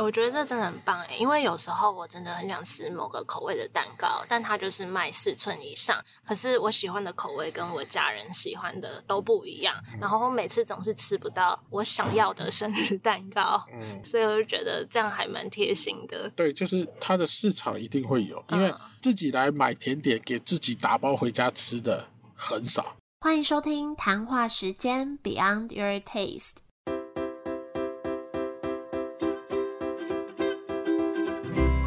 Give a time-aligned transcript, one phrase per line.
[0.00, 16.30] 我觉得这真的很棒哎，因为有时候我真的很想吃某个口味的蛋糕，但它就是卖四寸以上，可是我喜欢的口味跟我家人喜欢的都不一样，然后我每次总是吃不到我想要的生日蛋糕，嗯，所以我就觉得这样还蛮贴心的。
[16.30, 18.72] 对，就是它的市场一定会有，因为
[19.02, 22.96] 自己来买甜点给自己打包回家吃的很少。
[23.20, 26.56] 欢迎收听谈话时间 Beyond Your Taste。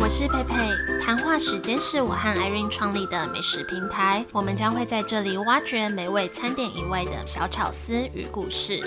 [0.03, 0.53] 我是佩佩，
[1.01, 8.81] 谈话时间是我和 Irene 创立的美食平台，我们将会在这里挖掘美味餐点以外的小巧思与故事。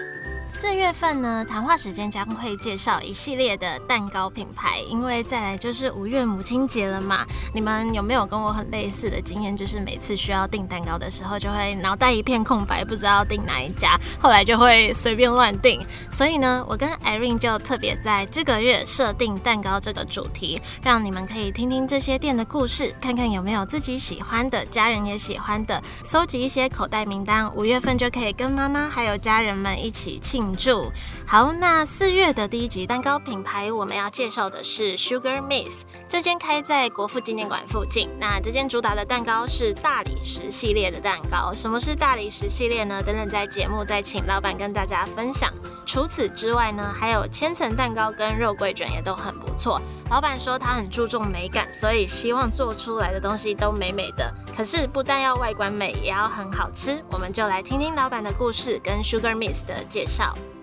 [0.48, 7.26] 四月份呢，谈话时间将会介绍一系列的蛋糕品牌，因为再来就是五月母亲节了嘛。
[7.52, 9.56] 你们有没有跟我很类似的经验？
[9.56, 15.84] 就是每次需要订蛋糕的时候，就会脑袋一片空白，不知道订哪一家，后来就会随便乱订。
[16.12, 27.52] 所以呢，我跟 Irene 就特别在这个月设定蛋糕这个主题，让你们可以听听这些店的故事，看看有没有自己喜欢的，家人也喜欢的，搜集一些口袋名单。
[27.56, 30.92] 五月份就可以跟妈妈还有家人们一起庆祝。
[31.26, 38.10] 好，那四月的第一集蛋糕品牌，我们要介绍的是 Sugar Miss，这间开在国父纪念馆附近。
[38.20, 41.54] 那这间主打的蛋糕是大理石系列的蛋糕。
[41.54, 43.02] 什么是大理石系列呢？
[43.02, 45.50] 等等在节目再请老板跟大家分享。
[45.86, 49.80] 除此之外呢，还有千层蛋糕跟肉桂卷也都很不错。
[50.10, 54.30] 老板说他很注重美感，所以希望做出来的东西都美美的。
[54.54, 57.02] 可是不但要外观美，也要很好吃。
[57.10, 60.25] 我们就来听听老板的故事跟 Sugar Miss 的介绍。
[60.34, 60.55] 开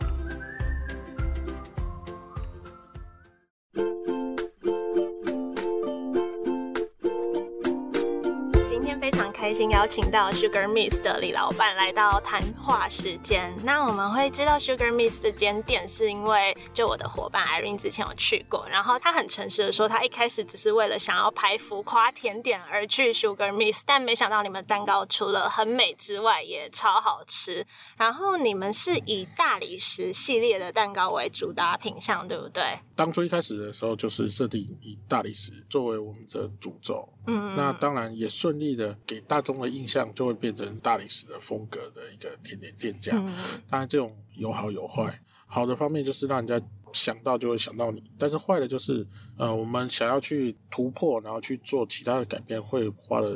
[9.63, 13.55] 心邀请到 Sugar Miss 的李老板来到谈话时间。
[13.63, 27.65] 那我们会知道 Sugar Miss 这间店，是因为就我的伙伴 Irene 之前有去过，然后他很诚实的说，他一开始只是为了想要拍浮夸甜点而去 Sugar Miss，但没想到你们蛋糕除了很美之外，也超好吃。
[27.95, 32.79] 然后你们是以大理石系列的蛋糕为主打品相，对不对？
[32.95, 37.07] 当初一开始的时候，就是设定以大理石作为我们的主轴。
[37.25, 43.11] 嗯，那当然也顺利的给大众的印象就会变成大理石的风格的一个甜点店家。
[43.67, 49.05] 当然这种有好有坏，好的方面就是让人家想到就会想到你，但是坏的就是
[49.37, 53.35] 呃我们想要去突破，然后去做其他的改变，会花的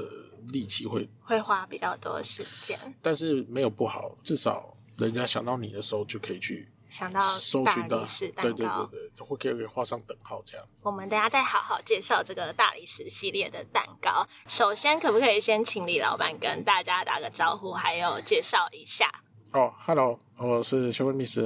[0.50, 2.78] 力气会会花比较多时间。
[3.02, 6.70] 但是没有不好，至少人家想到你的时候就可以去。
[6.90, 7.22] 想到
[7.66, 8.66] 大理石蛋糕，对
[9.00, 10.66] 对对，会可以画上等号这样。
[10.84, 14.28] 我们等下再好好介绍这个大理石系列的蛋糕。
[14.48, 19.12] 首先，可不可以先请李老板跟大家打个招呼，还有介绍一下？
[19.52, 21.40] 哦，Hello，我是 Sugar Miss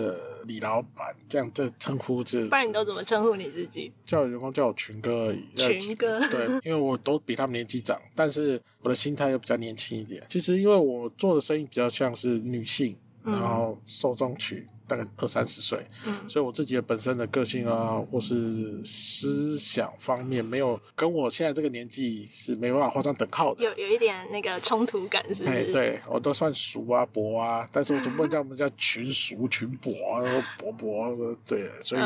[0.46, 2.48] 李老板，这样这称呼是？
[2.48, 3.94] 不然你都怎么称呼你自己？
[4.06, 5.48] 叫员工叫我群哥而已。
[5.56, 10.24] 群哥，对，因为我都比他们年纪长，但是我的心态又比较年轻一点。
[10.28, 14.68] 其实因为我做的生意比较像是女性，然后受众群。
[14.92, 25.72] 大概二三十岁，嗯，所以我自己的本身的个性啊，或是思想方面，没有跟我现在这个年纪是没办法画上等号的，有有一点那个冲突感，是不是？
[25.72, 32.02] 对我都算熟啊伯啊，但是我总不能叫我们叫群熟群伯啊伯伯，对，所以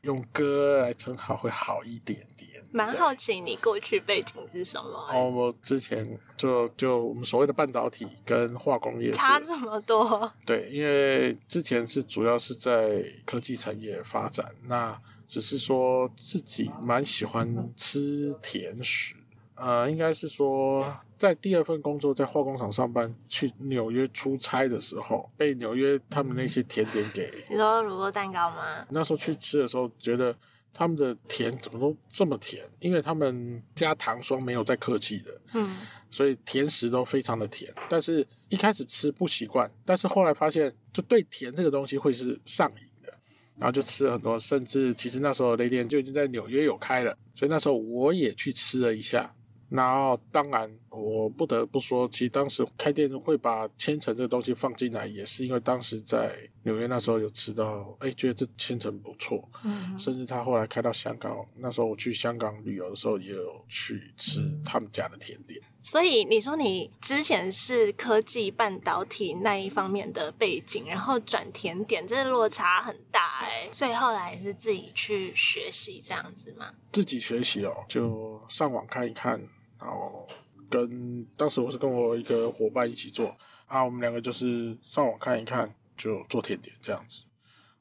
[0.00, 2.53] 用哥来称号会好一点点。
[2.74, 4.90] 蛮好奇你过去背景是什么？
[5.12, 10.28] 哦，我之前就就我们所谓的半导体跟化工业差这么多。
[10.44, 19.14] 对，因为之前是主要是在科技产业发展，那只是说自己蛮喜欢吃甜食。
[19.54, 20.84] 呃，应该是说
[21.16, 28.84] 在第二份工作在化工厂上班，去纽约出差的时候，被纽约他们那些甜点给你说乳酪蛋糕吗？
[28.90, 30.36] 那时候去吃的时候觉得。
[30.74, 32.68] 他们的甜怎么都这么甜？
[32.80, 35.76] 因为他们加糖霜没有再客气的，嗯，
[36.10, 37.72] 所以甜食都非常的甜。
[37.88, 43.16] 但是一开始吃不习惯，但是后来发现，就对甜这个东西会是上瘾的，
[43.56, 44.36] 然后就吃了很多。
[44.38, 49.32] 甚至其实那时候雷店就已经在纽约有开了，所以那时候我也去吃了一下。
[49.74, 56.32] 然后，当然，我不得不说，其实当时开店会把千层这个东西放进来，也是因为当时在
[56.62, 59.48] 纽约那时候有吃到，哎，觉得这千层不错。
[59.64, 59.98] 嗯。
[59.98, 65.60] 甚至他后来开到香港，那时候我去香港旅游的时候，也有去吃他们家的甜点。
[65.82, 73.68] 所以你说你之前是科技半导体那一方面的背景，然后转甜点，这落差很大哎。
[73.72, 76.72] 所以后来是自己去学习这样子吗？
[76.92, 79.40] 自己学习哦，就上网看一看。
[79.84, 80.26] 然后
[80.70, 83.36] 跟当时我是跟我一个伙伴一起做
[83.66, 87.24] 啊，我们两个就是上网看一看就做甜点这样子。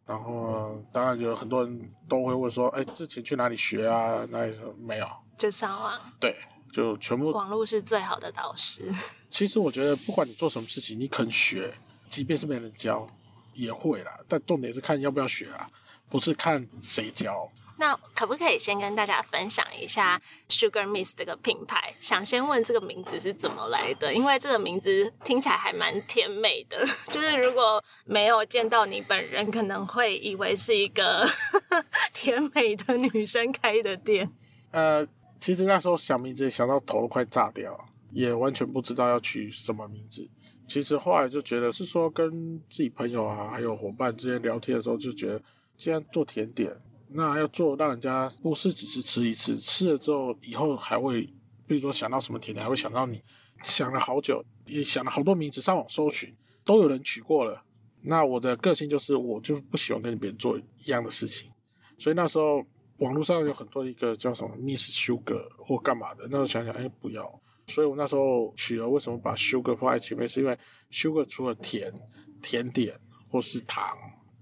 [0.05, 4.27] 然后当然有很多人都会问说，哎，之前去哪里学啊？
[4.29, 4.39] 那
[4.77, 5.07] 没有，
[5.38, 5.97] 就上网。
[6.19, 6.35] 对，
[6.73, 7.31] 就全部。
[7.31, 8.94] 网络是最好的导师。
[9.29, 11.73] 其实我觉得，不管你做什么事情，你肯学，
[12.09, 13.07] 即便是没人教，
[13.53, 14.19] 也会啦。
[14.27, 15.69] 但重点是看要不要学啊，
[16.09, 17.49] 不是看谁教。
[17.77, 21.95] 那可不可以先跟大家分享一下 Sugar Miss 这个品牌？
[21.99, 24.13] 想先问这个名字是怎么来的？
[24.13, 31.25] 因为这个名字听起来还蛮甜美的， 就是如果没有见到你本人，可能会以为是一个
[32.13, 34.31] 甜美的女生开的店。
[34.71, 35.05] 呃，
[35.39, 37.75] 其实那时候想名字想到头都快炸掉，
[38.11, 40.29] 也完全不知道要取什么名字。
[40.67, 45.41] 其实后来就觉得是说跟自己朋友啊，还有伙伴之间聊天的时候，就觉得
[45.75, 46.71] 既然做甜点。
[47.15, 51.21] 那要做让人家不是只是吃一次，吃了之后以后还会，
[51.68, 53.21] 比如说想到什么甜点，还会想到你，
[53.63, 57.63] 想了好久，也想了好多名字，上网搜寻都有人取过了。
[58.01, 61.50] 那我的个性就是，我就不喜欢跟别人做一样的事情，
[61.98, 62.62] 所以那时候
[62.98, 67.42] 网络上有很多一个叫什么 Miss Sugar 或干嘛的，那时候想想，哎，不要。
[67.68, 70.57] 所以我那时候取了为什么把 Sugar 放在前面，是因为
[70.92, 71.94] Sugar 除了甜、
[72.42, 73.00] 甜点
[73.30, 73.98] 或是糖、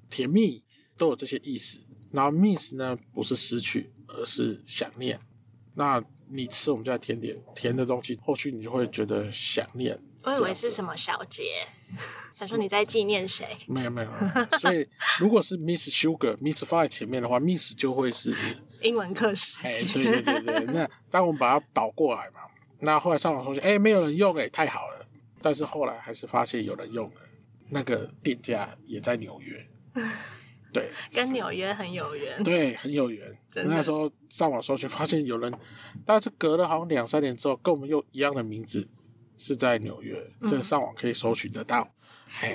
[0.09, 0.63] 甜蜜
[0.97, 1.79] 都有这些意思。
[2.11, 5.19] 然后 miss 呢，不是失去，而是想念。
[5.73, 9.99] 那你吃我们家甜点，甜的东西，后续你就会觉得想念。
[10.23, 11.65] 我以为是什么小节，
[12.37, 13.47] 想说你在纪念谁？
[13.67, 14.09] 没有没有。
[14.59, 14.87] 所以
[15.19, 18.35] 如果是 miss sugar，miss 放在前面的话，miss 就会是
[18.83, 19.57] 英文课时。
[19.63, 20.65] 哎，对对对对。
[20.65, 22.41] 那当我们把它倒过来嘛，
[22.79, 25.07] 那后来上网搜寻，哎，没有人用，哎，太好了。
[25.41, 27.21] 但是后来还是发现有人用了，
[27.69, 29.67] 那个店家也在纽约。
[30.73, 32.43] 对， 跟纽约很有缘。
[32.43, 33.37] 对，很有缘。
[33.65, 35.53] 那时候上网搜寻，发现有人，
[36.05, 38.87] 但是隔了好像两三年之后，跟我们又一样的名字，
[39.37, 40.15] 是在纽约，
[40.47, 41.87] 这上网可以搜寻得到。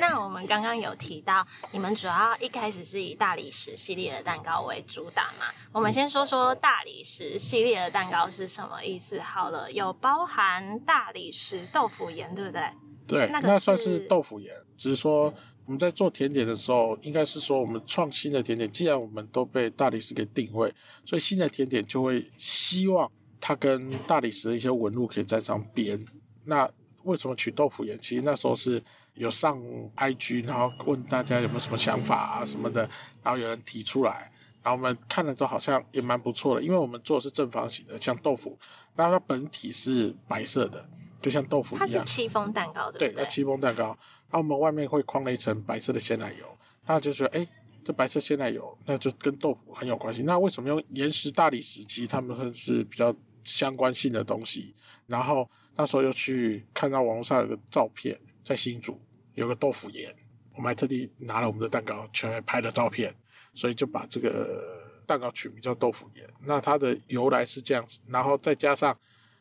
[0.00, 5.52] 那我们刚刚有提到，你们主要一开始是以大理石系列的蛋糕为主打嘛？
[5.70, 12.62] 我们先说说大理石系列的蛋糕是什么意思好了，有包含大理石豆腐盐，对不对？
[13.06, 15.34] 对，那算是豆腐盐，只是说。
[15.66, 18.70] 我们在做甜点的时候，应该是说我们创新的甜点。
[18.70, 20.72] 既然我们都被大理石给定位，
[21.04, 23.10] 所以新的甜点就会希望
[23.40, 26.02] 它跟大理石的一些纹路可以沾上边。
[26.44, 26.70] 那
[27.02, 27.98] 为什么取豆腐盐？
[28.00, 28.80] 其实那时候是
[29.14, 29.60] 有上
[29.96, 32.88] IG，然后问大家有没有什么想法啊什么的，
[33.22, 34.30] 然后有人提出来，
[34.62, 38.56] 然后我们看了之后好像也蛮不错的，因为我们做的是正方形的，像豆腐，
[38.94, 40.88] 那它本体是白色的，
[41.20, 41.88] 就像豆腐一样。
[41.88, 43.98] 它是戚风蛋糕的，对，它戚风蛋糕。
[44.36, 47.46] 澳门外面会框了一层白色的鲜奶油，那就说，哎，
[47.82, 50.22] 这白色鲜奶油那就跟豆腐很有关系。
[50.22, 51.82] 那为什么用岩石大理石？
[51.86, 54.74] 其实它们是比较相关性的东西。
[55.06, 59.00] 然后那时候又去看到网络上有个照片，在新竹
[59.32, 60.14] 有个豆腐岩，
[60.54, 63.14] 我们还特地拿了我们的蛋糕全拍的照片，
[63.54, 64.62] 所以就把这个
[65.06, 66.28] 蛋糕取名叫豆腐岩。
[66.44, 68.94] 那它的由来是这样子，然后再加上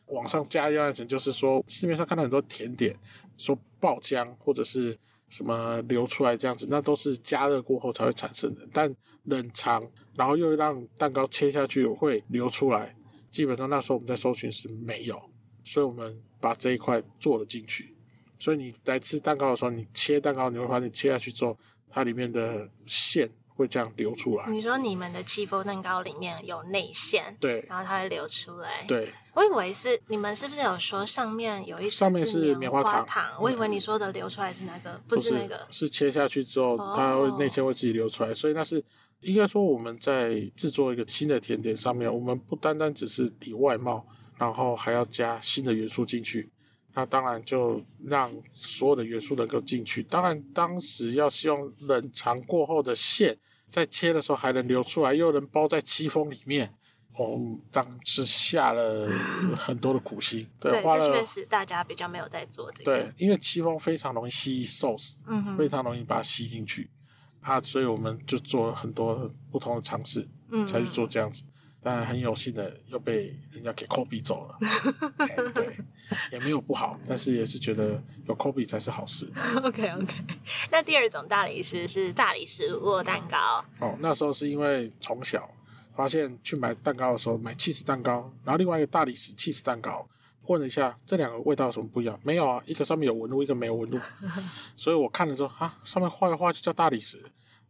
[0.06, 2.96] 网上加一层，就是说市面上看到很多甜点。
[3.38, 3.54] 说
[3.86, 4.98] 爆浆或者是
[5.30, 8.66] 什么流出来这样子，那都是加热过后才会产生的。
[8.72, 8.92] 但
[9.26, 12.96] 冷藏，然后又让蛋糕切下去会流出来，
[13.30, 15.22] 基本上那时候我们在搜寻是没有，
[15.64, 17.94] 所以我们把这一块做了进去。
[18.40, 21.56] 所以你来吃蛋糕的时候，你切蛋糕，你会发现切下去之后，
[21.88, 24.50] 它里面的馅会这样流出来。
[24.50, 29.12] 你说你们的戚风蛋糕里面有内馅，对，然后它会流出来，对。
[29.36, 33.30] 我以为是你们是不是有说上面有一上面是棉花糖？
[33.38, 38.82] 我以为你说的流出来是那个，不是那个，是切下去之后，它会内馅会自己流出来，所以那是
[39.20, 44.06] 应该说我们在制作一个新的甜点上面，我们不单单只是以外貌，
[44.38, 46.48] 然后还要加新的元素进去，
[46.94, 50.02] 那当然就让所有的元素能够进去。
[50.02, 53.36] 当然当时要希望冷藏过后的馅
[53.70, 56.72] 在切的时候还能流出来，又能包在戚风里面。
[57.18, 59.08] 我们当时下了
[59.56, 61.10] 很多的苦心， 对，花了。
[61.10, 62.92] 确实大家比较没有在做这个。
[62.92, 66.90] 对，因为戚风非常容易吸 sauce，嗯，非常容易把它吸进去，
[67.40, 71.42] 啊，所以我们就做了很多不同的尝试，嗯，才去做这样子。
[71.82, 74.58] 但很有幸的又被人家给 copy 走了，
[75.54, 75.78] 对，
[76.32, 79.30] 也没有不好，但是也是觉得有 copy 才是好事。
[79.62, 80.14] OK OK，
[80.70, 83.64] 那第二种大理石是大理石乳酪蛋糕。
[83.78, 85.48] 哦，那时候是因为从小。
[85.96, 90.06] 发现去买蛋糕的时候买气 h 蛋糕，然后另外一个大理石气 h 蛋糕，
[90.42, 92.20] 问了一下这两个味道有什么不一样？
[92.22, 93.98] 没有啊，一个上面有纹路，一个没有纹路。
[94.76, 97.18] 所以我看了之后啊，上面画一画就叫大理石。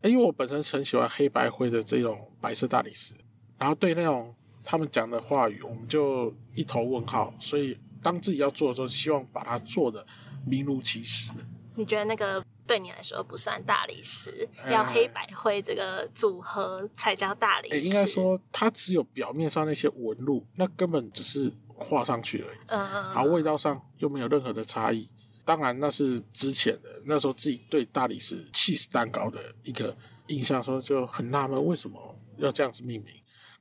[0.02, 3.14] 因为我本身很喜欢黑白灰的这种白色大理石，
[3.58, 7.32] 然后对那种他们讲的话语，我们就一头问号。
[7.40, 10.06] 所以当自己要做的时候，希望把它做的
[10.44, 11.32] 名如其实。
[11.74, 17.80] 你觉得那个对你来说不算大理石，要黑白灰这个组合才叫大理石。
[17.80, 22.58] 应该说，它只有表面上那些纹路，那根本只是画上去而已。
[22.66, 23.04] 嗯嗯。
[23.14, 25.08] 好味道上又没有任何的差异。
[25.44, 29.96] 当然那是之前的，那时候自己对大理石 cheese 蛋糕的一个
[30.26, 33.14] 印象，说就很纳闷为什么要这样子命名，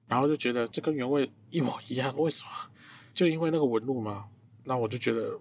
[0.07, 2.49] 然后就觉得这跟原味一模一样，为什么？
[3.13, 4.25] 就因为那个纹路吗？
[4.63, 5.39] 那我就觉得。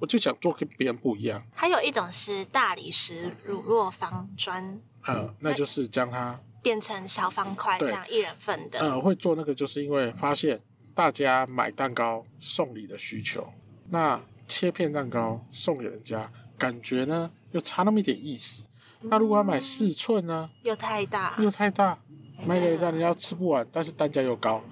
[0.00, 1.40] 我就想做跟别人不一样。
[1.54, 8.80] 还有一种是大理石乳酪方砖，嗯，那就是将它变成小方块，这样一人份的。
[8.80, 10.60] 呃，会做那个就是因为发现
[10.94, 13.52] 大家买蛋糕送礼的需求，
[13.90, 18.64] 那切片蛋糕送给人家，感觉呢又差那么一点意思。
[19.02, 20.50] 那如果要买四寸呢？
[20.62, 21.98] 又太大，又太大，
[22.46, 24.62] 买给人家人家吃不完，但是单价又高，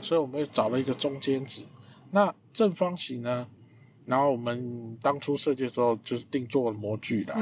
[0.00, 1.62] 所以我们又找了一个中间值。
[2.10, 3.46] 那正方形呢？
[4.06, 7.34] 然后我们当初设计的时候，就是定做模具来，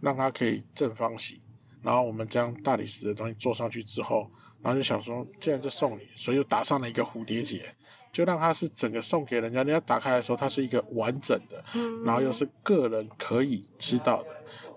[0.00, 1.40] 让它可以正方形。
[1.82, 7.74] 然后我们将大理石的东西做上去之后，然后就想说，既然是送你，所以又打上了一个蝴蝶结，
[8.12, 9.62] 就让它是整个送给人家。
[9.62, 11.64] 人家打开的时候，它是一个完整的，
[12.04, 14.28] 然后又是个人可以吃到的。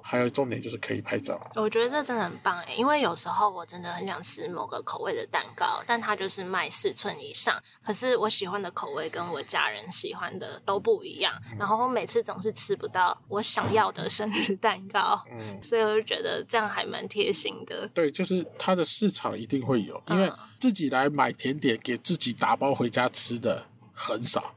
[0.05, 17.87] 还有重点就是可以拍照，我觉得这真的很棒哎，因为有时候我真的很想吃某个口味的蛋糕，但它就是卖四寸以上，可是我喜欢的口味跟我家人喜欢的都不一样，然后我每次总是吃不到我想要的生日蛋糕，嗯，所以我就觉得这样还蛮贴心的。
[17.93, 20.29] 对，就是它的市场一定会有，因为
[20.59, 24.53] 自己来买甜点给自己打包回家吃的很少，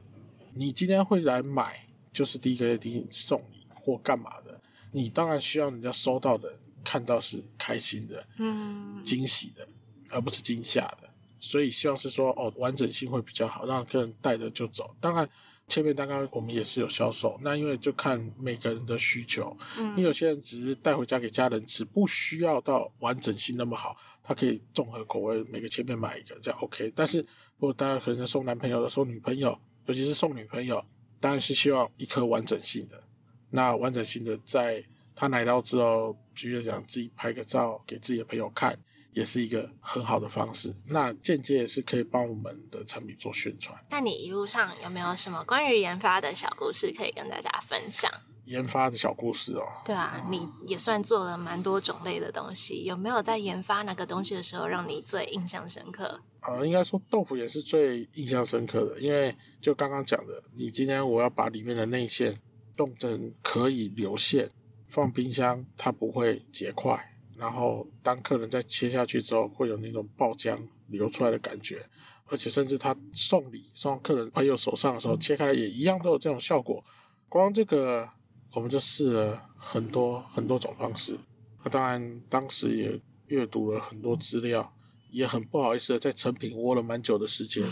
[0.53, 4.56] 你今天会来买，就是第一个月第一送礼或干嘛的。
[4.97, 6.51] 你当然需要人家收到的
[6.83, 9.67] 看到是开心的，嗯，惊喜的，
[10.09, 11.07] 而不是惊吓的。
[11.39, 14.95] 所以希望是说，哦，完整性会比较好，让客人带着就走。
[14.99, 15.29] 当然，
[15.67, 26.91] 切面蛋糕我们也是有销售，那因为就看每个人的需求，嗯，因为有些人只是带回家给家人吃，不需要到完整性那么好，他可以综合口味，每个切面买一个，这样 OK。
[26.95, 30.83] 但是如果大家可能送男朋友的、送女朋友，尤其是送女朋友，
[31.19, 33.03] 当然是希望一颗完整性的。
[33.49, 34.83] 那完整性的，在
[35.15, 38.77] 他来到之后，直接讲自己拍个照给自己的朋友看，
[39.13, 40.71] 也是一个很好的方式。
[40.85, 43.75] 那间接也是可以帮我们的产品做宣传。
[43.89, 48.11] 那你一路上有没有什么关于研发的小故事可以跟大家分享？
[48.45, 49.63] 研发的小故事哦。
[49.83, 56.21] 对啊，你也算做了蛮多种类的东西，有没有在研发那个东西的时候让你最印象深刻？
[56.41, 62.39] 呃，应该说豆腐也是最印象深刻的，因为就刚刚讲的，你今天我要把里面的内馅。
[62.77, 64.49] 冻成可以流线，
[64.87, 66.97] 放冰箱它不会结块。
[67.35, 70.57] 然后当客人在切下去之后，会有那种爆浆
[70.87, 71.85] 流出来的感觉。
[72.29, 76.83] 而且甚至他送礼送到客人朋友手上的时候，切开来也一样都有这种效果。
[77.29, 78.09] 光这个
[78.53, 81.17] 我们就试了很多很多种方式。
[81.63, 84.75] 那当然当时也阅读了很多资料，
[85.09, 87.63] 也很不好意思的在成品窝了蛮久的时间，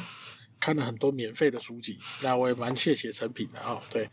[0.58, 1.98] 看了很多免费的书籍。
[2.24, 4.10] 那我也蛮谢谢成品的啊，对。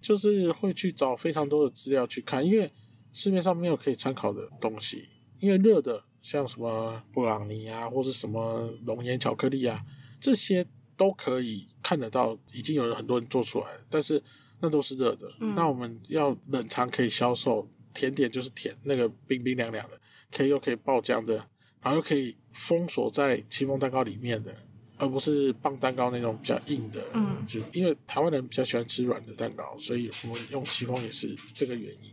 [0.00, 2.70] 就是会去找非常多的资料去看，因为
[3.12, 5.08] 市面上没有可以参考的东西。
[5.40, 9.80] 因为热的像什么布朗尼啊，或是什么熔岩巧克力啊，
[10.20, 14.22] 这些都可以看得到，已经有很多人做出来，但是
[14.60, 15.28] 那都是热的。
[15.38, 20.00] 那我们要冷藏可以销售，甜点就是甜，那个冰冰凉凉的，
[20.32, 21.34] 可以又可以爆浆的，
[21.80, 24.54] 然后又可以封锁在戚风蛋糕里面的。
[24.98, 32.10] 而不是棒蛋糕那种比较硬的，嗯，就因为台湾人比较喜欢吃软的蛋糕，所以我们用戚风也是这个原因。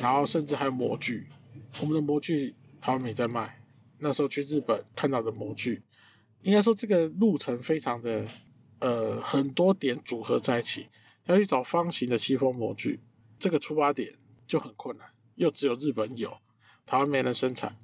[0.00, 1.26] 然后甚至还有模具，
[1.80, 3.58] 我们的模具台湾没在卖。
[3.98, 5.82] 那时候去日本看到的模具，
[6.42, 8.26] 应该说这个路程非常的，
[8.80, 10.88] 呃，很多点组合在一起，
[11.26, 13.00] 要去找方形的戚风模具，
[13.38, 14.12] 这个出发点
[14.46, 15.06] 就很困难，
[15.36, 16.36] 又只有日本有，
[16.84, 17.76] 台湾没人生产。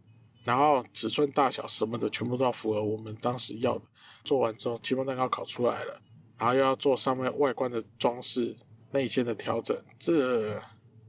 [0.44, 3.84] 然后尺寸大小什么的全部都要符合我们当时要的。
[4.28, 6.02] 做完之后，戚风蛋糕烤出来了，
[6.36, 8.54] 然后又要做上面外观的装饰、
[8.90, 10.60] 内馅的调整，这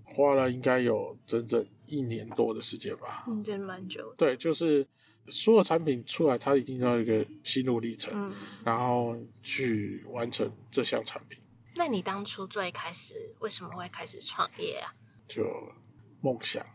[0.06, 3.26] 花了应该有整整一年多的时间吧。
[3.28, 4.14] 嗯，真蛮久。
[4.18, 4.88] 对，就是
[5.28, 8.34] 所有产品出来，它一定要一个心路历程，
[8.64, 11.38] 然后去完成这项产品。
[11.76, 14.96] 那你当初最开始为什么会开始创业啊？
[15.28, 15.44] 就
[16.22, 16.66] 梦想。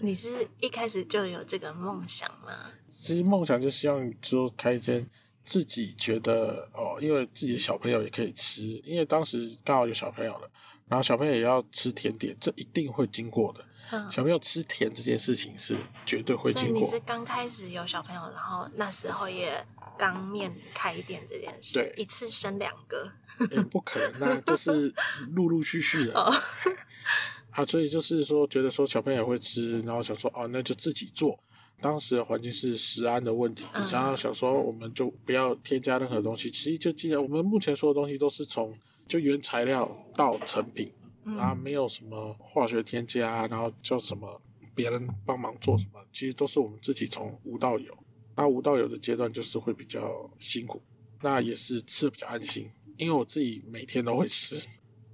[0.00, 2.72] 你是一开始就有这个梦想吗？
[2.90, 5.06] 其实梦想就希望说开一间
[5.44, 10.50] 自己觉得哦，因为自己的小朋友也可以吃，因为当时刚好有小朋友了，
[10.88, 13.64] 然后小朋友也要吃甜点，这一定会经过的。
[14.10, 16.82] 小朋友吃甜这件事情是绝对会经过。
[16.82, 19.64] 你是刚开始有小朋友，然后那时候也
[19.96, 23.12] 刚面开店这件事，对，一次生两个，
[23.52, 24.92] 也不可能，那就是
[25.32, 26.18] 陆陆续续的。
[27.50, 31.38] 啊，所以就是说觉得说小朋友也会吃，然后想说哦，那就自己做。
[31.84, 36.50] 当时的环境是食安的问题，然后想说我们就不要添加任何东西。
[36.50, 38.74] 其实就既然我们目前所有东西都是从
[39.06, 40.90] 就原材料到成品，
[41.26, 44.40] 然后没有什么化学添加，然后叫什么
[44.74, 47.94] 别人帮忙做什么，其实都是我们自己从无到有。
[48.34, 50.80] 那无到有的阶段就是会比较辛苦，
[51.20, 54.66] 那也是吃的比较安心，因为我自己每天都会吃，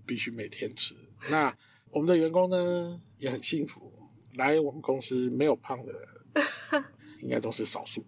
[0.07, 0.95] 必须每天吃。
[1.29, 1.53] 那
[1.91, 3.93] 我们的员工呢也很幸福，
[4.35, 5.93] 来我们公司没有胖的。
[7.23, 8.03] 应该都是少数，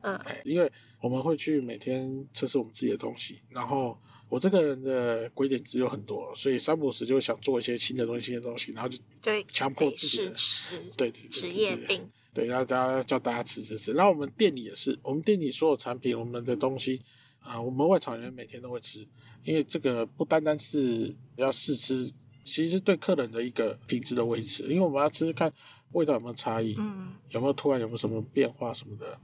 [0.00, 3.96] 嗯，哎，因为我们会去每天测试我们自己的东西，然后
[4.28, 13.92] 我这个人的鬼点子有很多，所以三不时就想做一些新的东西、新的东西，然后就就强迫自己吃，对对，职业病，对，然后大家叫大家吃吃吃。
[13.92, 17.00] 然后我们店里也是，我们店里所有产品、我们的东西
[17.38, 19.06] 啊，我们外场人每天都会吃，
[19.44, 25.52] 因为这个不单单是要试吃，其实对客人的一个品质的维持，因为我们要吃吃看。
[25.92, 26.74] 味道有没有差异？
[26.78, 29.18] 嗯，有没有突然有没有什么变化什么的，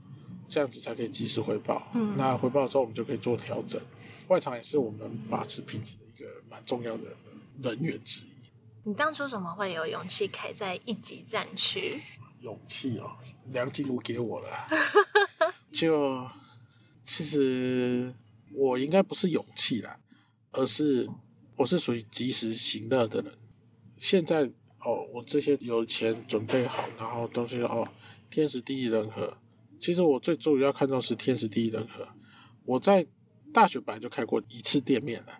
[0.47, 1.91] 这样子才可以及时回报。
[1.93, 3.79] 嗯，那回报的时候我们就可以做调整。
[4.29, 7.03] 外场也是我们把持品质的一个蛮重要的
[7.61, 8.29] 人员之一。
[8.83, 12.01] 你当初怎么会有勇气开在一级战区？
[12.41, 13.11] 勇气哦，
[13.51, 14.49] 梁静茹给我了。
[15.71, 16.25] 就
[17.03, 18.13] 其实
[18.53, 19.99] 我应该不是勇气啦，
[20.51, 21.07] 而是
[21.57, 23.37] 我是属于及时行乐的人。
[23.99, 24.49] 现在。
[24.85, 27.87] 哦，我这些有钱准备好，然后东西哦，
[28.29, 29.35] 天时地利人和。
[29.79, 32.07] 其实我最主要看重是天时地利人和。
[32.65, 33.05] 我在
[33.53, 35.39] 大学本来就开过一次店面了，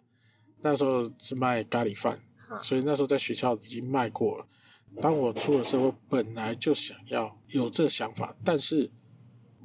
[0.62, 2.22] 那时候是卖咖喱饭，
[2.62, 4.46] 所以那时候在学校已经卖过了。
[5.02, 8.92] 当我出了社会，本来就想要有这个想法，但是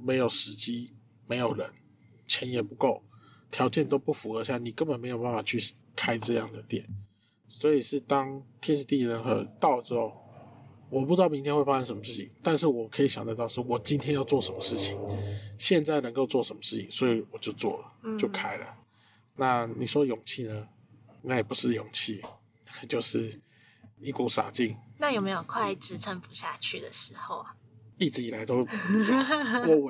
[0.01, 0.93] 没有时机，
[1.27, 1.71] 没有人，
[2.27, 3.05] 钱也不够，
[3.51, 5.59] 条件都不符合下，你根本没有办法去
[5.95, 6.87] 开这样的店。
[7.49, 10.13] 所以是当天时地利人和到了之后，
[10.91, 14.99] 我不知道明天会发生什么事情，但是我可以想得到是我今天要做什么事情，
[15.59, 18.67] 现在能够做什么事情，所以我就做了，就开了。
[19.37, 20.69] 那你说勇气呢？
[21.23, 22.23] 那也不是勇气，
[22.89, 23.41] 就是
[24.01, 24.77] 一股傻劲。
[24.99, 27.55] 那有没有快支撑不下去的时候啊？
[27.99, 28.65] 一直以来都，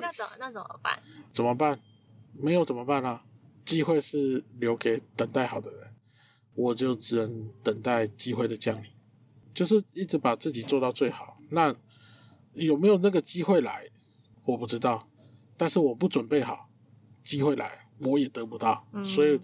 [0.01, 0.99] 那怎那怎么办？
[1.31, 1.79] 怎么办？
[2.33, 3.21] 没有怎么办呢？
[3.65, 5.88] 机会是留给等待好的人。
[6.55, 8.89] 我就只能等待机会的降临，
[9.53, 11.37] 就是一直把自己做到最好。
[11.49, 11.75] 那
[12.53, 13.87] 有没有那个机会来，
[14.43, 15.07] 我不知道。
[15.57, 16.69] 但是我不准备好，
[17.23, 18.87] 机会来我也得不到。
[19.03, 19.39] 所以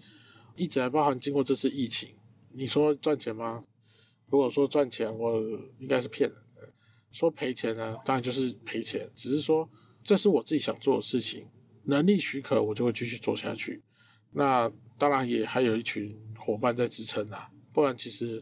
[0.54, 2.14] 一直还包含经过这次疫情，
[2.52, 3.64] 你说赚钱吗？
[4.28, 5.40] 如果说赚钱，我
[5.78, 6.72] 应该是骗人的。
[7.12, 9.10] 说赔钱呢，当然就是赔钱。
[9.14, 9.68] 只是说
[10.02, 11.46] 这是我自己想做的事情，
[11.84, 13.82] 能力许可，我就会继续做下去。
[14.32, 16.16] 那当然也还有一群。
[16.38, 18.40] 伙伴在支撑啊，不然其实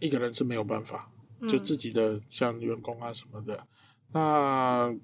[0.00, 1.10] 一个人是没有办法。
[1.48, 3.66] 就自己的像员工啊什么的，
[4.12, 4.94] 那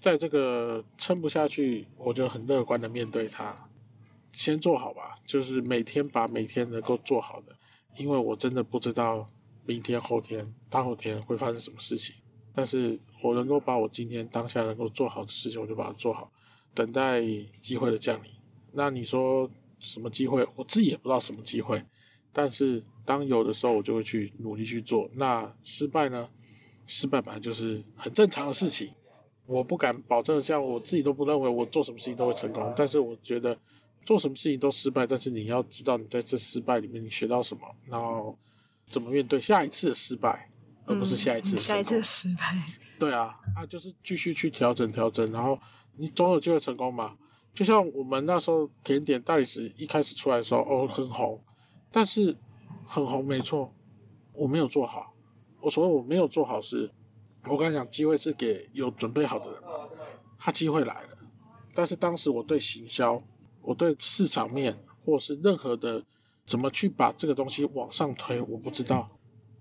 [0.00, 3.54] 在这个撑不下去，我就很乐观的面对它，
[4.32, 5.16] 先做好吧。
[5.28, 7.56] 就是每天把每天能够做好的，
[7.98, 9.24] 因为我真的不知道
[9.64, 12.16] 明天、后天、大后天会发生什么事情。
[12.52, 16.32] 但是我能够把我今天当下能够做好的事情，我就把它做好，
[16.74, 17.22] 等待
[17.60, 18.30] 机会的降临。
[18.72, 19.48] 那你说
[19.82, 20.46] 什么机会？
[20.56, 21.82] 我自己也不知道什么机会。
[22.32, 25.10] 但是当有的时候，我就会去努力去做。
[25.14, 26.26] 那失败呢？
[26.86, 28.90] 失败本来就是很正常的事情。
[29.44, 32.72] 我不敢保证，像我自己都不认为我做什么事情都会成功。
[32.74, 33.58] 但是我觉得
[34.04, 35.06] 做什么事情都失败。
[35.06, 38.38] 但是你要知道，你在这失败里面你学到什么，然后
[38.88, 40.48] 怎么面对下一次的失败，
[40.86, 42.56] 而不是下一次下一次的失败。
[42.98, 45.58] 对啊，啊，就是继续去调整调整，然后
[45.96, 47.14] 你总有机会成功嘛。
[47.54, 51.42] 就像我们那时候甜点代理时一开始出来的时候，哦，很红。
[51.90, 52.36] 但是
[52.86, 53.74] 很红，没错，
[54.32, 55.14] 我没有做好。
[55.60, 56.90] 我所谓我没有做好是，
[57.44, 59.62] 我刚才讲机会是给有准备好的人，
[60.38, 61.08] 他机会来了。
[61.74, 63.22] 但是当时我对行销，
[63.60, 66.02] 我对市场面，或是任何的
[66.46, 69.08] 怎么去把这个东西往上推，我不知道。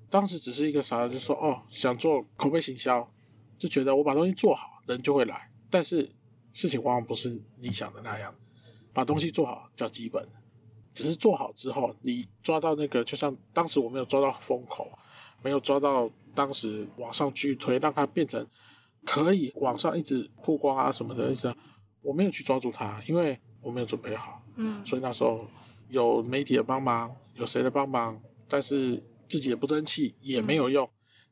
[0.10, 3.10] 当时只是一个啥，就说哦，想做口碑行销，
[3.58, 5.52] 就觉得我把东西做好，人就会来。
[5.70, 6.10] 但是
[6.54, 8.34] 事情往往不是你想的那样，
[8.94, 10.28] 把东西做好叫基本。
[10.94, 14.92] 只是做好之后，你抓到那个，就像当时我没有抓到风口，
[15.42, 18.46] 没有抓到当时往上去推，让它变成
[19.06, 21.54] 可以往上一直曝光啊什么的，一直
[22.02, 24.44] 我没有去抓住它，因为我没有准备好。
[24.58, 25.48] 嗯，所以那时候
[25.88, 30.88] 有媒体的帮忙，有谁的帮忙，但是自己也不争气，也没有用。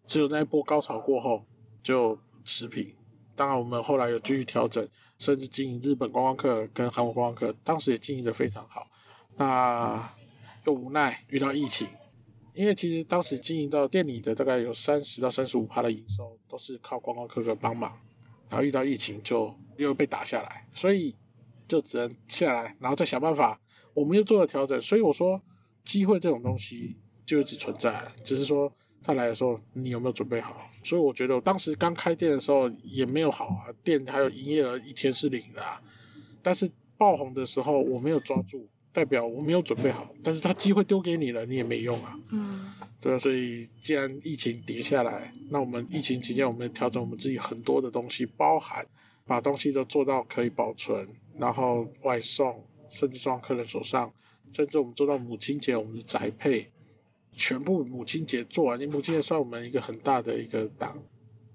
[0.08, 1.46] 只有那一波高潮过后
[1.84, 2.96] 就持平。
[3.36, 4.88] 当然，我们后来有继续调整，
[5.20, 8.88] 甚至经营日本观光客跟韩国观光客，当时也经营的非常好。
[9.38, 10.12] 那
[10.66, 11.88] 又无奈遇到疫情，
[12.54, 17.98] 因为其实当时经营到店里的大概有三十到三十五趴的营收都是靠观光客客帮忙，
[18.50, 21.16] 然后遇到疫情就又被打下来，所以
[21.68, 23.60] 就只能下来，然后再想办法。
[23.94, 25.42] 我们又做了调整，所以我说
[25.84, 28.72] 机会这种东西就一直存在，只是说
[29.04, 30.70] 他来的时候你有没有准备好。
[30.84, 35.62] 所以我觉得我当时刚开店的时候也没有好啊，店还有营业额一天是零的，
[36.42, 38.68] 但是爆红的时候我没有抓住。
[38.92, 42.20] 代表我没有准备好，但是他机会丢给你了，你也没用啊。
[42.32, 48.84] 嗯，对啊，所以既然疫情跌下来，那我们疫情期间我们调整我们自己很多的东西，包含
[49.28, 51.08] 把东西都做到可以保存，
[51.38, 54.12] 然后外送，甚至送到客人手上，
[54.52, 56.70] 甚至我们做到母亲节我们的宅配，
[57.40, 61.02] 全部母亲节做完，你母亲节算我们一个很大的一个档，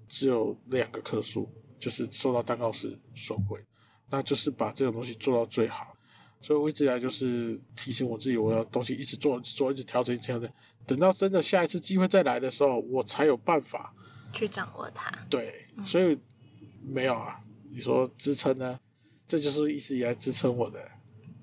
[0.07, 3.63] 只有两个客数，就是收到蛋糕时收回，
[4.09, 5.95] 那就是把这种东西做到最好。
[6.41, 10.49] 所以我一直来就是提醒我自己，我要东西一直做，做，一直调整，调整。
[10.87, 13.93] 等到真的下一次机会再来的时候，我才有办法
[14.33, 15.11] 去掌握它。
[15.29, 16.17] 对，所以
[16.81, 17.39] 没有啊。
[17.69, 18.79] 你说支撑呢？
[19.27, 20.79] 这就是一直以来支撑我的。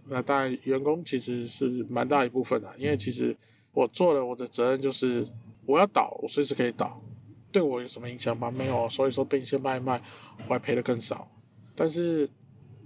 [0.06, 3.36] 那当然，员工其实是蛮大一部分的，因为其实
[3.72, 5.26] 我做了我的责任就是
[5.66, 7.02] 我要倒，我随时可以倒。
[7.50, 8.50] 对我有什么影响吗？
[8.50, 8.88] 没有。
[8.88, 10.00] 所以说被你先卖一卖，
[10.46, 11.30] 我还赔的更少。
[11.74, 12.28] 但是。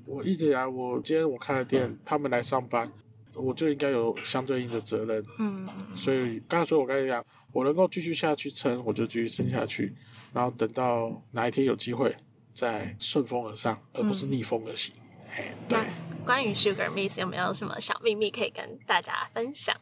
[0.08, 2.88] 我一直以来，我今天我开了店，他们来上班，
[3.34, 5.26] 我就应该有相对应的责任。
[5.40, 9.92] 嗯，所以刚才说我刚才讲，我能够继续下去撑，我就继续撑下去，
[10.32, 12.14] 然后等到哪一天有机会，
[12.54, 14.94] 再顺风而上，而不是逆风而行。
[15.28, 15.76] 嘿，对。
[16.24, 19.76] 关于 Sugar Miss 有没有什么小秘密可以跟大家分享？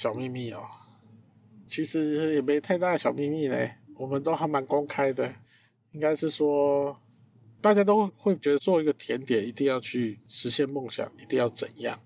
[0.00, 0.62] 小秘密哦，
[1.66, 5.34] 其实也没太大的小秘密嘞，我们都还蛮公开的，
[5.90, 6.96] 应该是说。
[7.60, 11.98] 大家都会觉得做一个甜点一定要去实现梦想，一定要怎样？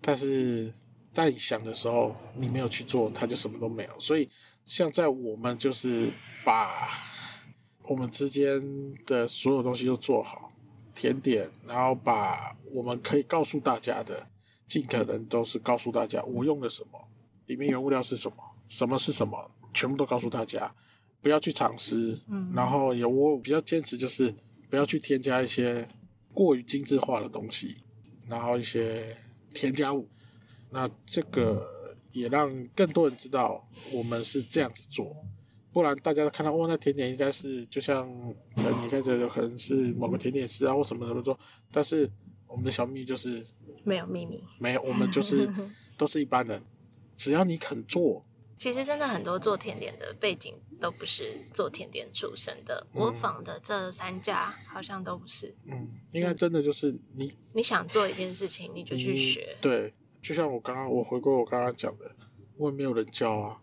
[0.00, 0.72] 但是
[1.12, 3.98] 在想的时候，你没有去做，它就什么都没有。
[3.98, 4.30] 所以，
[4.64, 6.12] 像在我们就是
[6.44, 6.88] 把
[7.82, 8.62] 我们之间
[9.04, 10.52] 的所有东西都做好，
[10.94, 14.28] 甜点，然后把我们可以告诉大家的，
[14.68, 17.07] 尽可能都是告诉大家我用了什么，
[17.48, 18.36] 里面原物料是什么，
[18.68, 20.72] 什么是什么，全部都告诉大家，
[21.20, 22.16] 不要去尝试。
[22.28, 24.32] 嗯，然后有我比较坚持就是。
[24.70, 25.88] 不要去添加一些
[26.34, 27.78] 过于精致化的东西，
[28.26, 29.16] 然后一些
[29.54, 30.06] 添加物，
[30.68, 31.66] 那这个
[32.12, 35.16] 也让更多人知道我们是这样子做，
[35.72, 38.06] 不然大家都看到哇，那甜点应该是就像
[38.56, 41.40] 你看这可能是某个甜点师啊或什么什么做，
[41.72, 42.06] 但是
[42.46, 43.42] 我们的小秘密就是
[43.84, 45.48] 没有秘密，没有，我们就是
[45.96, 46.62] 都是一般人，
[47.18, 48.24] 只要你肯做。
[48.56, 55.54] 其实真的很多做甜点的背景都不是做甜点出身的，我仿的这三家好像都不是。
[55.66, 59.56] 嗯，应该真的就是你你想做一件事情，你就去学。
[59.60, 62.10] 对，就像我刚刚我回归我刚刚讲的，
[62.56, 63.60] 我也没有人教啊，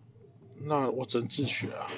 [0.62, 1.92] 那我只能自学啊。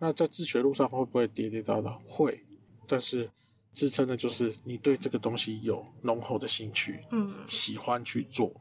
[0.00, 2.02] 那在自学路上会不会跌跌倒倒？
[2.04, 2.44] 会，
[2.88, 3.30] 但是
[3.72, 8.52] 支撑的就是你对这个东西有浓厚的兴趣，嗯，喜欢去做。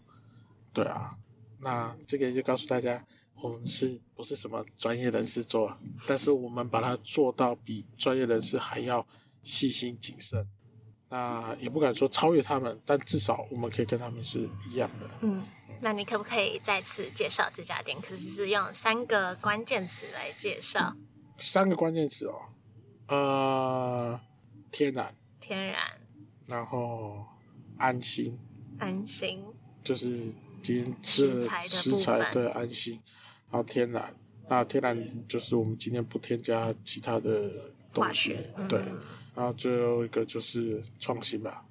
[0.71, 1.17] 对啊，
[1.61, 3.05] 那这个就告诉大家。
[3.41, 5.75] 我们是不是什么专业人士做？
[6.05, 9.03] 但是我们把它做到比专业人士还要
[9.41, 10.47] 细心谨慎。
[11.09, 15.09] 那也不敢说超越他们，但至少我们可以跟他们是一样的。
[15.21, 15.43] 嗯，
[15.81, 17.99] 那你可不可以再次介绍这家店？
[17.99, 20.95] 可是是用三个关键词来介绍。
[21.39, 22.41] 三个关键词哦，
[23.07, 24.21] 呃，
[24.71, 25.99] 天然，天然，
[26.45, 27.25] 然后
[27.77, 28.37] 安心，
[28.77, 29.43] 安心，
[29.83, 32.99] 就是今天吃食材的安心。
[33.49, 34.15] 然后天然，
[34.49, 37.51] 那天然就是我们今天不添加其他的
[37.93, 38.37] 东西，
[38.69, 38.79] 对。
[39.33, 41.65] 然后最后一个就是创新吧，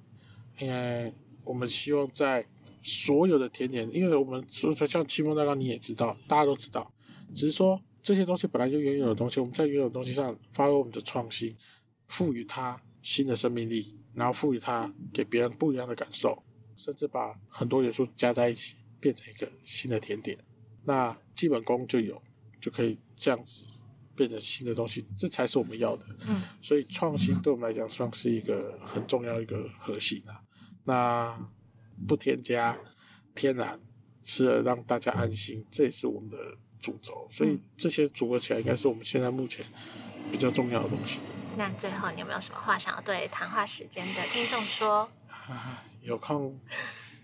[0.59, 2.45] 因为我们希望在
[2.81, 6.91] 所有的甜点，因为我们说像戚风蛋糕你也知道，大家都知道，
[7.35, 11.55] 只是说这些东西本来就原有的东西，我们在原有的东西上发挥我们的创新，
[12.07, 16.41] 赋予它新的生命力，然后赋予它给别人不一样的感受，
[16.75, 20.37] 甚至把很多元素加在一起，变成一个新的甜点。
[20.85, 22.21] 那基本功就有，
[22.61, 23.65] 就可以这样子
[24.15, 26.05] 变成新的东西，这才是我们要的。
[26.21, 30.41] 嗯，所以创新对我们来讲算是一个很重要一个核心啊。
[30.85, 31.37] 那
[32.07, 32.77] 不添加
[33.35, 33.79] 天然，
[34.23, 36.37] 吃了让大家安心，这也是我们的
[36.79, 37.27] 主轴。
[37.29, 39.65] 所以这些组合起来，应该是我们现在目前
[40.31, 41.19] 比较重要的东西。
[41.57, 45.09] 那最后你有没有什么话想要对谈话时间的听众说？
[46.01, 46.59] 有空。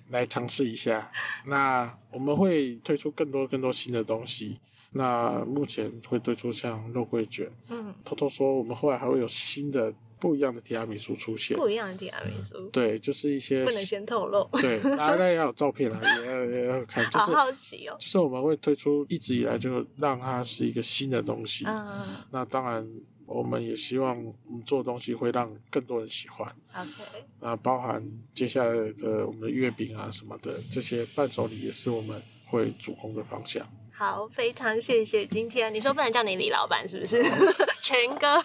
[0.10, 1.12] 来尝试一下，
[1.46, 4.60] 那我们会推出更多更多新的东西，
[4.92, 22.88] 那目前会推出像肉桂卷，嗯，偷偷说我们后来还会有新的不一样的提拉米苏出现，不一样的提拉米苏，对，就是一些不能先透露，对，大家要有照片啊，也 要也要看，就是好奇哦，就是我们会推出一直以来就让它是一个新的东西，嗯，那当然
[23.28, 28.02] 我们也希望我们做的东西会让更多人喜欢，OK，那包含
[28.34, 33.68] 接下来的我们的月饼啊什么的这些伴手礼也是我们会主攻的方向。
[33.92, 37.22] 好，非常谢谢今天你说不能叫你李老板是不是？
[37.82, 38.42] 群哥，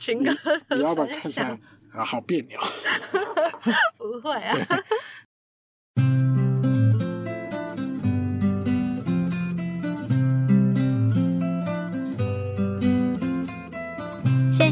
[0.00, 0.32] 群哥，
[0.74, 1.58] 李老板看起来
[1.92, 2.58] 啊好别扭，
[3.98, 4.56] 不会啊。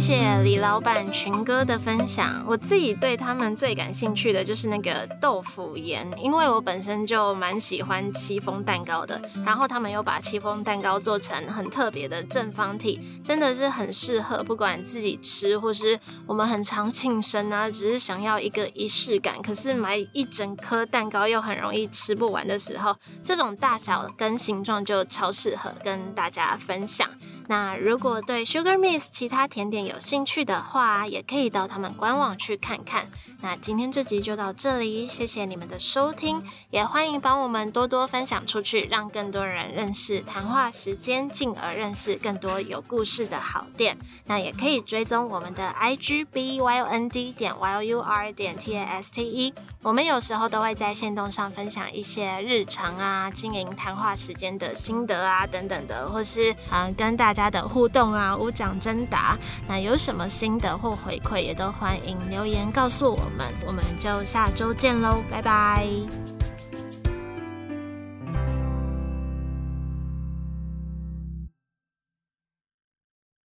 [0.06, 2.44] 谢李老板群哥的分享。
[2.46, 9.18] 我自己对他们最感兴趣的就是那个豆腐盐，因为我本身就蛮喜欢戚风蛋糕的。
[9.46, 27.08] 然后他们又把戚风蛋糕做成很特别的正方体，真的是很适合不管自己吃，或是我们很常庆生啊，只是想要一个仪式感，可是买一整颗蛋糕又很容易吃不完的时候，这种大小跟形状就超适合跟大家分享。
[27.46, 33.10] 那如果对 Sugar Miss 其他甜点有兴趣的话，也可以到他们官网去看看。
[33.42, 43.98] 那今天这集就到这里，谢谢你们的收听，也欢迎帮我们多多分享出去，让更多人认识谈话时间，进而认识更多有故事的好店。
[44.24, 59.36] 那也可以追踪我们的 IG B Y N D 点 Y U R 点 T A S T E，我们有时候都会在线动上分享一些日常啊、经营谈话时间的心得啊等等的，或是嗯跟大家的互动啊、无奖征答。
[59.68, 63.46] 那有什么心得或回馈，也都欢迎留言告诉我们。
[63.66, 66.33] 我们就下周见喽，拜拜。